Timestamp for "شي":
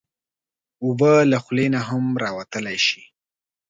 2.87-3.01